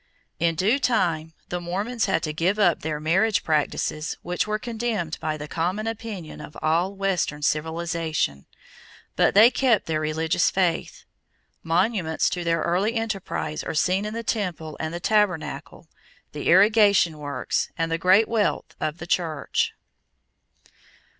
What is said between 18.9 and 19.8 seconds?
the Church.